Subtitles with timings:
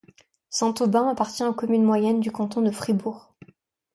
[0.49, 3.35] Saint-Aubin appartient aux communes moyennes du canton de Fribourg.